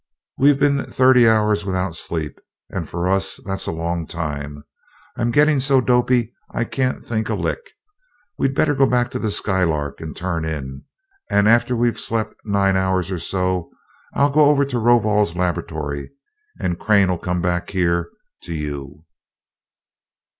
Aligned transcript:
We've 0.39 0.59
been 0.59 0.83
thirty 0.85 1.29
hours 1.29 1.63
without 1.63 1.95
sleep, 1.95 2.41
and 2.71 2.89
for 2.89 3.07
us 3.07 3.39
that's 3.45 3.67
a 3.67 3.71
long 3.71 4.07
time. 4.07 4.63
I'm 5.15 5.29
getting 5.29 5.59
so 5.59 5.79
dopey 5.79 6.33
I 6.51 6.63
can't 6.63 7.05
think 7.05 7.29
a 7.29 7.35
lick. 7.35 7.59
We'd 8.35 8.55
better 8.55 8.73
go 8.73 8.87
back 8.87 9.11
to 9.11 9.19
the 9.19 9.29
Skylark 9.29 10.01
and 10.01 10.17
turn 10.17 10.43
in, 10.43 10.85
and 11.29 11.47
after 11.47 11.75
we've 11.75 11.99
slept 11.99 12.33
nine 12.43 12.75
hours 12.75 13.11
or 13.11 13.19
so 13.19 13.69
I'll 14.15 14.31
go 14.31 14.45
over 14.45 14.65
to 14.65 14.79
Rovol's 14.79 15.35
laboratory 15.35 16.09
and 16.59 16.79
Crane'll 16.79 17.19
come 17.19 17.43
back 17.43 17.69
here 17.69 18.09
to 18.41 18.55
you." 18.55 19.05